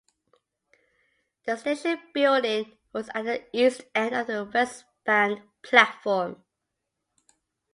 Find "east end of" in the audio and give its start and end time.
3.55-4.25